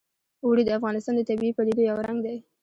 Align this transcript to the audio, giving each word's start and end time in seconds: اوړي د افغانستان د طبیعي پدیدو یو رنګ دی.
اوړي 0.45 0.63
د 0.65 0.69
افغانستان 0.77 1.13
د 1.17 1.21
طبیعي 1.29 1.53
پدیدو 1.57 1.81
یو 1.89 1.97
رنګ 2.07 2.19
دی. 2.25 2.37